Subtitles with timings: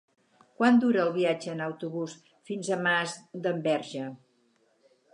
[0.61, 2.17] Quant dura el viatge en autobús
[2.51, 4.11] fins a Masdenverge?